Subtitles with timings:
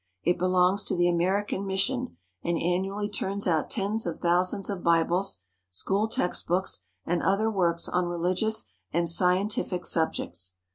[0.23, 5.43] It belongs to the American mission, and annually turns out tens of thousands of Bibles,
[5.69, 10.55] school textbooks, and other works on religious and scientific subjects.